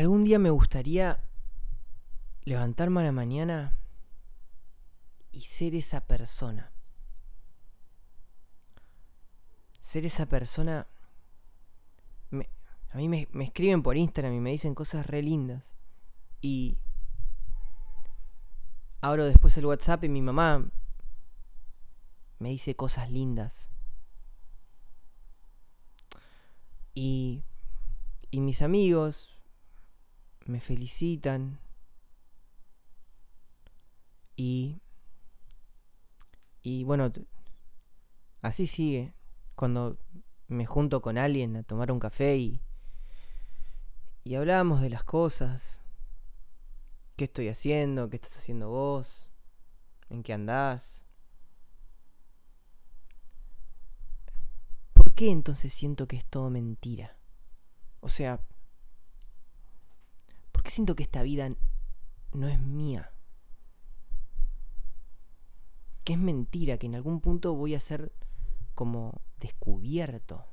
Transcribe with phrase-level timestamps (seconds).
[0.00, 1.22] algún día me gustaría
[2.44, 3.76] levantarme a la mañana
[5.30, 6.72] y ser esa persona.
[9.82, 10.88] Ser esa persona...
[12.32, 15.76] a mí me, me escriben por Instagram y me dicen cosas re lindas.
[16.40, 16.78] Y
[19.02, 20.66] abro después el WhatsApp y mi mamá
[22.38, 23.68] me dice cosas lindas.
[26.94, 27.44] Y,
[28.30, 29.39] y mis amigos
[30.50, 31.58] me felicitan.
[34.36, 34.80] Y,
[36.62, 37.10] y bueno,
[38.42, 39.14] así sigue.
[39.54, 39.98] Cuando
[40.48, 42.60] me junto con alguien a tomar un café y,
[44.24, 45.82] y hablamos de las cosas.
[47.16, 48.08] ¿Qué estoy haciendo?
[48.08, 49.30] ¿Qué estás haciendo vos?
[50.08, 51.04] ¿En qué andás?
[54.94, 57.16] ¿Por qué entonces siento que es todo mentira?
[58.00, 58.40] O sea,
[60.60, 61.50] ¿por qué siento que esta vida
[62.34, 63.10] no es mía?
[66.04, 68.12] Que es mentira, que en algún punto voy a ser
[68.74, 70.44] como descubierto.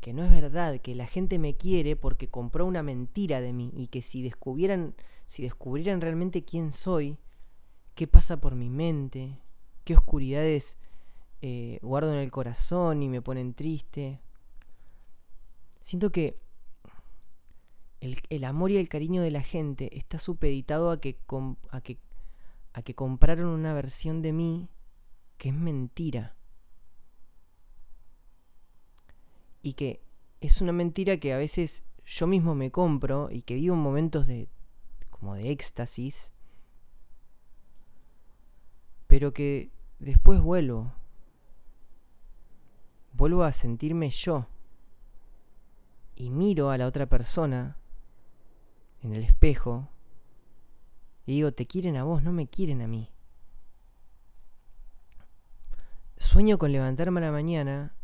[0.00, 3.70] Que no es verdad, que la gente me quiere porque compró una mentira de mí
[3.74, 4.94] y que si descubrieran,
[5.26, 7.18] si descubrieran realmente quién soy,
[7.96, 9.42] qué pasa por mi mente,
[9.84, 10.78] qué oscuridades
[11.42, 14.22] eh, guardo en el corazón y me ponen triste.
[15.82, 16.47] Siento que
[18.00, 21.18] el, amor y el cariño de la gente está supeditado a que,
[21.70, 21.98] a que,
[22.72, 24.68] a que compraron una versión de mí
[25.36, 26.36] que es mentira.
[29.62, 30.00] Y que
[30.40, 34.26] es una mentira que a veces yo mismo me compro y que vivo en momentos
[34.26, 34.48] de
[35.10, 36.32] como de éxtasis,
[39.08, 40.92] pero que después vuelvo.
[43.12, 44.46] Vuelvo a sentirme yo.
[46.14, 47.76] Y miro a la otra persona
[49.02, 49.88] en el espejo
[51.28, 53.12] y digo, te quieren a vos, no me quieren a mí.
[56.16, 57.94] Sueño con levantarme a la mañana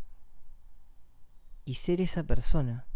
[1.64, 2.86] y ser esa persona.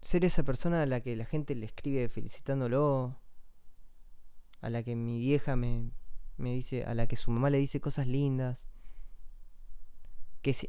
[0.00, 3.16] Ser esa persona a la que la gente le escribe felicitándolo,
[4.60, 5.92] a la que mi vieja me,
[6.36, 8.68] me dice, a la que su mamá le dice cosas lindas,
[10.42, 10.68] que es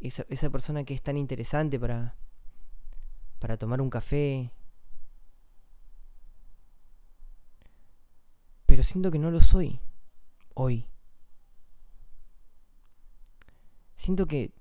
[0.00, 2.16] esa, esa persona que es tan interesante para,
[3.40, 4.52] para tomar un café.
[8.66, 9.80] Pero siento que no lo soy
[10.54, 10.86] hoy.
[13.96, 14.52] Siento que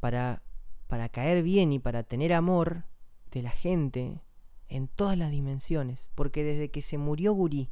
[0.00, 0.42] para,
[0.88, 2.84] para caer bien y para tener amor
[3.30, 4.22] de la gente
[4.68, 7.70] en todas las dimensiones, porque desde que se murió Guri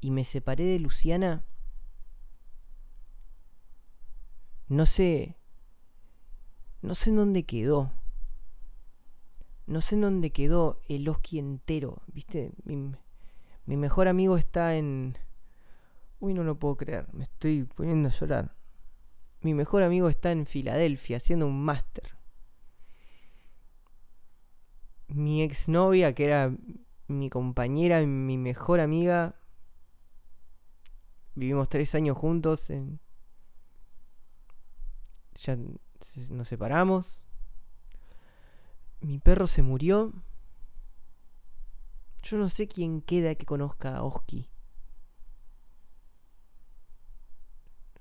[0.00, 1.44] y me separé de Luciana,
[4.68, 5.36] no sé,
[6.82, 7.92] no sé en dónde quedó,
[9.66, 12.52] no sé en dónde quedó el Oski entero, ¿viste?
[12.64, 15.18] Mi, mejor amigo está en...
[16.20, 18.56] Uy, no lo puedo creer, me estoy poniendo a llorar
[19.46, 22.16] mi mejor amigo está en Filadelfia haciendo un máster.
[25.06, 26.52] Mi exnovia, que era
[27.06, 29.36] mi compañera, mi mejor amiga,
[31.36, 32.72] vivimos tres años juntos.
[35.34, 35.56] Ya
[36.30, 37.25] nos separamos.
[39.06, 40.12] Mi perro se murió.
[42.24, 44.50] Yo no sé quién queda que conozca a Oski.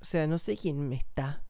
[0.01, 1.45] O sea, no sé quién me está.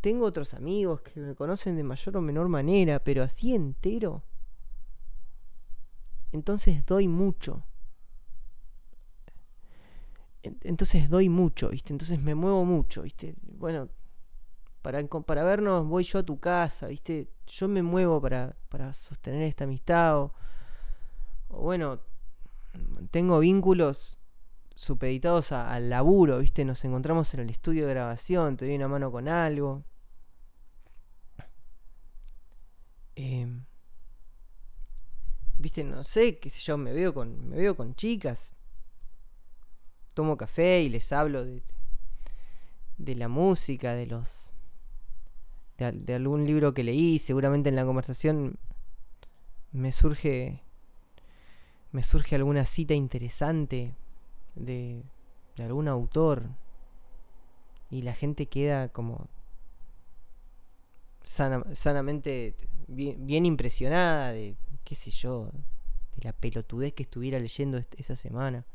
[0.00, 4.24] Tengo otros amigos que me conocen de mayor o menor manera, pero así entero.
[6.32, 7.64] Entonces doy mucho.
[10.42, 11.92] Entonces doy mucho, ¿viste?
[11.92, 13.36] Entonces me muevo mucho, ¿viste?
[13.40, 13.88] Bueno,
[14.84, 17.30] para, para vernos voy yo a tu casa, ¿viste?
[17.46, 20.18] Yo me muevo para, para sostener esta amistad.
[20.18, 20.32] o
[21.48, 22.00] bueno,
[23.10, 24.18] tengo vínculos
[24.74, 26.66] supeditados al laburo, ¿viste?
[26.66, 29.84] Nos encontramos en el estudio de grabación, te doy una mano con algo.
[33.16, 33.64] Em,
[35.56, 35.82] ¿Viste?
[35.82, 38.54] No sé, qué sé yo, me veo con, me veo con chicas.
[40.12, 41.62] Tomo café y les hablo de,
[42.98, 44.53] de la música, de los...
[45.78, 48.58] De, de algún libro que leí, seguramente en la conversación
[49.72, 50.62] me surge
[51.94, 53.94] me surge alguna cita interesante
[54.56, 55.04] de,
[55.58, 56.48] algún autor
[57.88, 59.28] y la gente queda como
[61.22, 62.56] sanamente
[62.88, 65.52] bien, impresionada de, qué sé yo,
[66.16, 68.66] de la pelotudez que estuviera leyendo esa semana.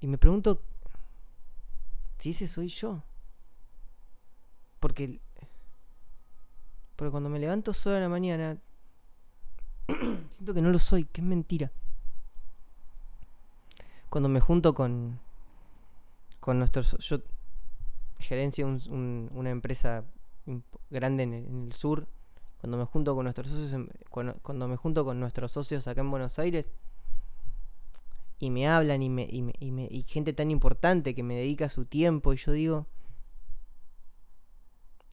[0.00, 0.62] Y me pregunto
[2.18, 3.04] si ese soy yo.
[4.80, 5.20] Porque.
[6.96, 8.58] Porque cuando me levanto sola en la mañana.
[10.30, 11.70] siento que no lo soy, que es mentira.
[14.08, 15.20] Cuando me junto con.
[16.40, 16.96] Con nuestros.
[16.98, 17.18] Yo
[18.18, 20.04] gerencia una empresa
[20.90, 22.08] grande en el, sur.
[22.60, 23.86] Cuando me junto con nuestros socios.
[24.10, 26.74] cuando me junto con nuestros socios acá en Buenos Aires
[28.40, 31.36] y me hablan y, me, y, me, y, me, y gente tan importante que me
[31.36, 32.86] dedica su tiempo y yo digo,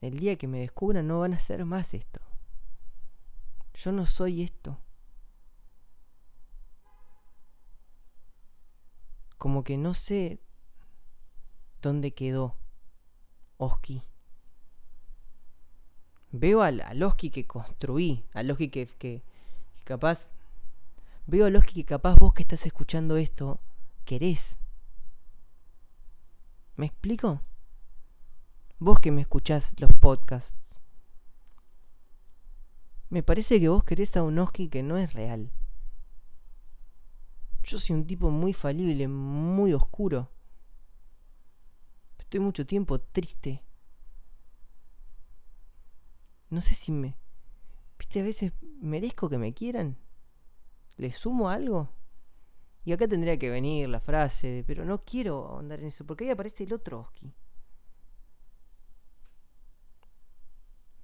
[0.00, 2.20] el día que me descubran no van a hacer más esto.
[3.74, 4.78] Yo no soy esto.
[9.36, 10.40] Como que no sé
[11.80, 12.56] dónde quedó
[13.56, 14.02] Oski.
[16.32, 19.22] Veo al, al Oski que construí, al Oski que, que
[19.84, 20.30] capaz
[21.30, 23.60] Veo a los que capaz vos que estás escuchando esto
[24.06, 24.58] querés.
[26.74, 27.42] ¿Me explico?
[28.80, 30.78] Vos que me escuchás los podcasts.
[33.08, 35.50] Me parece que vos querés a un Oski que no es real.
[37.64, 40.30] Yo soy un tipo muy falible, muy oscuro.
[42.18, 43.64] Estoy mucho tiempo triste.
[46.48, 47.18] No sé si me...
[47.98, 49.98] Viste, a veces merezco que me quieran.
[50.98, 51.88] ¿Le sumo algo?
[52.84, 56.30] Y acá tendría que venir la frase, pero no quiero andar en eso, porque ahí
[56.30, 57.34] aparece el otro Oski.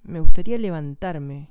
[0.05, 1.49] Me gustaría levantarme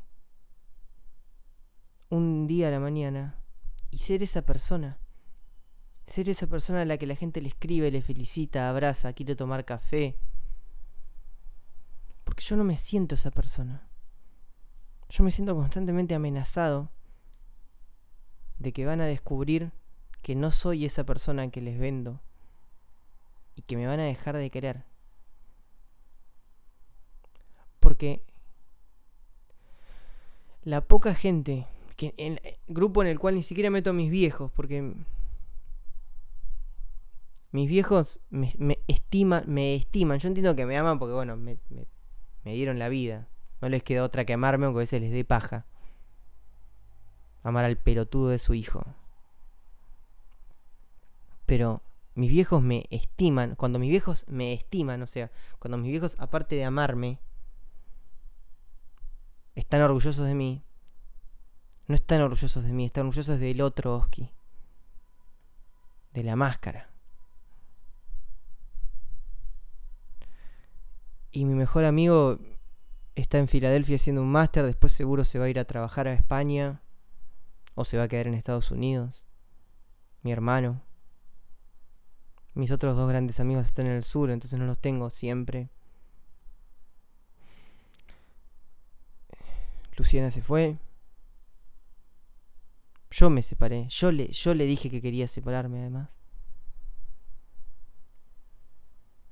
[2.08, 3.42] un día a la mañana
[3.90, 5.00] y ser esa persona.
[6.06, 9.64] Ser esa persona a la que la gente le escribe, le felicita, abraza, quiere tomar
[9.64, 10.16] café.
[12.22, 13.88] Porque yo no me siento esa persona.
[15.08, 16.92] Yo me siento constantemente amenazado
[18.60, 19.72] de que van a descubrir
[20.22, 22.22] que no soy esa persona que les vendo
[23.56, 24.84] y que me van a dejar de querer.
[27.80, 28.22] Porque
[30.64, 31.66] la poca gente,
[31.96, 34.94] que en el grupo en el cual ni siquiera meto a mis viejos, porque
[37.52, 40.18] mis viejos me, estiman, me estiman.
[40.18, 41.56] Yo entiendo que me aman porque, bueno, me,
[42.44, 43.28] me dieron la vida.
[43.60, 45.66] No les queda otra que amarme aunque a veces les dé paja
[47.44, 48.84] amar al pelotudo de su hijo.
[51.46, 51.82] Pero
[52.14, 56.56] mis viejos me estiman, cuando mis viejos me estiman, o sea, cuando mis viejos, aparte
[56.56, 57.18] de amarme,
[59.54, 60.64] están orgullosos de mí,
[61.86, 64.30] no están orgullosos de mí, están orgullosos del otro Oski,
[66.12, 66.90] de la máscara.
[71.30, 72.38] Y mi mejor amigo
[73.14, 76.14] está en Filadelfia haciendo un máster, después seguro se va a ir a trabajar a
[76.14, 76.80] España
[77.74, 79.24] o se va a quedar en Estados Unidos.
[80.22, 80.82] Mi hermano.
[82.54, 85.70] Mis otros dos grandes amigos están en el sur, entonces no los tengo siempre.
[89.96, 90.78] Luciana se fue.
[93.10, 93.86] Yo me separé.
[93.88, 96.10] Yo le, yo le dije que quería separarme además.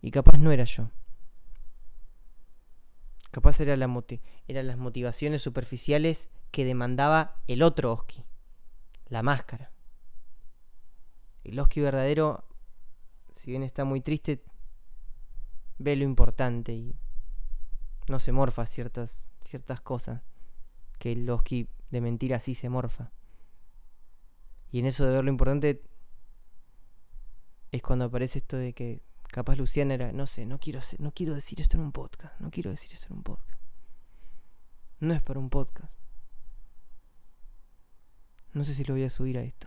[0.01, 0.91] Y capaz no era yo.
[3.31, 8.25] Capaz era eran las motivaciones superficiales que demandaba el otro Oski
[9.13, 9.71] la máscara.
[11.45, 12.47] El Oski verdadero,
[13.35, 14.43] si bien está muy triste,
[15.77, 16.97] ve lo importante y
[18.09, 20.23] no se morfa ciertas, ciertas cosas
[21.03, 23.11] que el Oski de mentira sí se morfa.
[24.71, 25.83] Y en eso de ver lo importante
[27.73, 31.35] es cuando aparece esto de que capaz Luciana era, no sé, no quiero, no quiero
[31.35, 33.61] decir esto en un podcast, no quiero decir esto en un podcast.
[35.01, 35.93] No es para un podcast.
[38.53, 39.67] No sé si lo voy a subir a esto.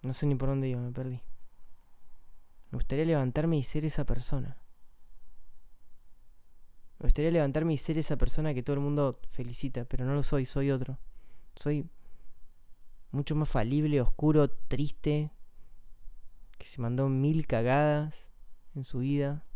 [0.00, 1.20] No sé ni por dónde iba, me perdí.
[2.70, 4.56] Me gustaría levantarme y ser esa persona.
[7.00, 10.22] Me gustaría levantarme y ser esa persona que todo el mundo felicita, pero no lo
[10.22, 10.98] soy, soy otro.
[11.56, 11.88] Soy
[13.10, 15.32] mucho más falible, oscuro, triste,
[16.58, 18.30] que se mandó mil cagadas
[18.74, 19.46] en su vida,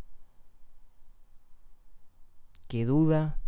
[2.66, 3.38] que duda,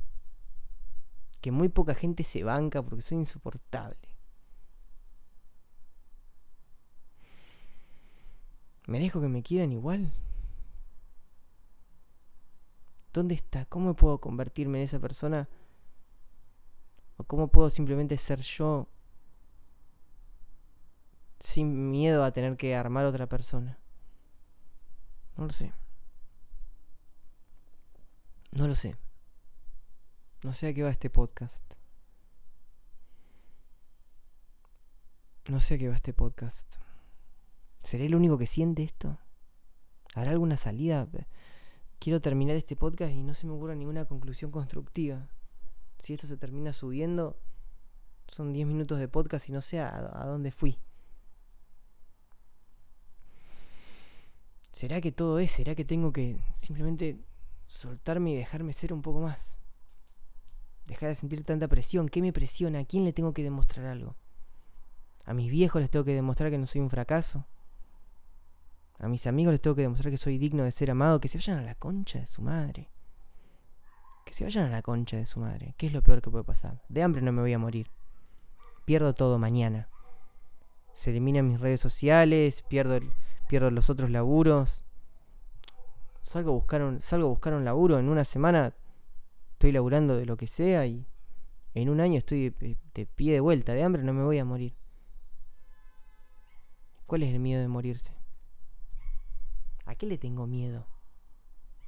[1.40, 3.96] que muy poca gente se banca porque soy insoportable.
[8.86, 10.12] ¿Merezco que me quieran igual?
[13.16, 13.64] ¿Dónde está?
[13.64, 15.48] ¿Cómo puedo convertirme en esa persona?
[17.16, 18.90] ¿O cómo puedo simplemente ser yo
[21.40, 23.78] sin miedo a tener que armar otra persona?
[25.38, 25.72] No lo sé.
[28.50, 28.96] No lo sé.
[30.44, 31.64] No sé a qué va este podcast.
[35.48, 36.76] No sé a qué va este podcast.
[37.82, 39.18] ¿Seré el único que siente esto?
[40.14, 41.08] ¿Habrá alguna salida?
[41.98, 45.28] Quiero terminar este podcast y no se me ocurre ninguna conclusión constructiva.
[45.98, 47.38] Si esto se termina subiendo,
[48.28, 50.78] son 10 minutos de podcast y no sé a, a dónde fui.
[54.72, 55.52] ¿Será que todo es?
[55.52, 57.18] ¿Será que tengo que simplemente
[57.66, 59.58] soltarme y dejarme ser un poco más?
[60.86, 62.08] Dejar de sentir tanta presión.
[62.08, 62.80] ¿Qué me presiona?
[62.80, 64.16] ¿A quién le tengo que demostrar algo?
[65.24, 67.46] ¿A mis viejos les tengo que demostrar que no soy un fracaso?
[68.98, 71.38] A mis amigos les tengo que demostrar que soy digno de ser amado, que se
[71.38, 72.90] vayan a la concha de su madre.
[74.24, 75.74] Que se vayan a la concha de su madre.
[75.76, 76.82] ¿Qué es lo peor que puede pasar?
[76.88, 77.90] De hambre no me voy a morir.
[78.86, 79.88] Pierdo todo mañana.
[80.94, 82.98] Se eliminan mis redes sociales, pierdo,
[83.48, 84.86] pierdo los otros laburos.
[86.22, 88.74] Salgo a, buscar un, salgo a buscar un laburo, en una semana
[89.52, 91.06] estoy laburando de lo que sea y
[91.74, 93.74] en un año estoy de, de pie de vuelta.
[93.74, 94.74] De hambre no me voy a morir.
[97.06, 98.15] ¿Cuál es el miedo de morirse?
[99.96, 100.86] ¿A qué le tengo miedo?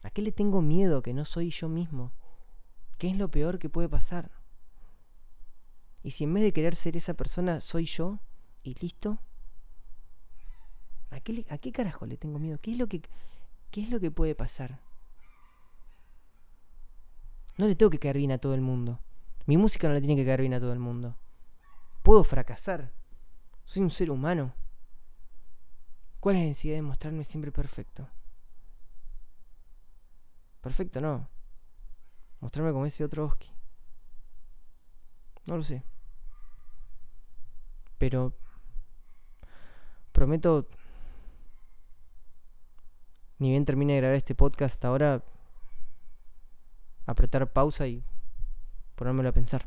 [0.02, 2.14] ¿A qué le tengo miedo que no soy yo mismo?
[2.96, 4.30] ¿Qué es lo peor que puede pasar?
[6.02, 8.18] Y si en vez de querer ser esa persona soy yo
[8.62, 9.18] y listo,
[11.10, 12.56] ¿a qué, ¿a qué carajo le tengo miedo?
[12.62, 13.02] ¿Qué es, lo que,
[13.70, 14.80] ¿Qué es lo que puede pasar?
[17.58, 19.00] No le tengo que caer bien a todo el mundo.
[19.44, 21.14] Mi música no le tiene que caer bien a todo el mundo.
[22.02, 22.90] Puedo fracasar.
[23.66, 24.54] Soy un ser humano.
[26.20, 28.08] ¿Cuál es la necesidad de mostrarme siempre perfecto?
[30.60, 31.28] Perfecto, no.
[32.40, 33.50] Mostrarme como ese otro Oski.
[35.46, 35.82] No lo sé.
[37.98, 38.34] Pero
[40.12, 40.68] prometo,
[43.38, 45.22] ni bien termine de grabar este podcast ahora,
[47.06, 48.04] apretar pausa y
[48.94, 49.66] ponérmelo a pensar.